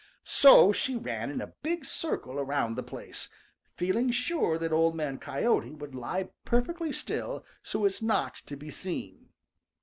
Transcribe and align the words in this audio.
So 0.25 0.71
she 0.73 0.95
ran 0.95 1.29
in 1.29 1.41
a 1.41 1.53
big 1.61 1.85
circle 1.85 2.39
around 2.39 2.73
the 2.73 2.81
place, 2.81 3.29
feeling 3.77 4.09
sure 4.09 4.57
that 4.57 4.71
Old 4.73 4.95
Man 4.95 5.19
Coyote 5.19 5.75
would 5.75 5.93
lie 5.93 6.31
perfectly 6.43 6.91
still 6.91 7.45
so 7.61 7.85
as 7.85 8.01
not 8.01 8.33
to 8.47 8.57
be 8.57 8.71
seen. 8.71 9.29